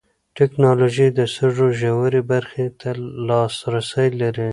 [0.37, 2.89] ټېکنالوژي د سږو ژورې برخې ته
[3.27, 4.49] لاسرسی لري.